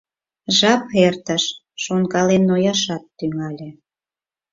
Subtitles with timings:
[0.57, 1.43] Жап эртыш,
[1.83, 3.69] шонкален нояшат тӱҥале.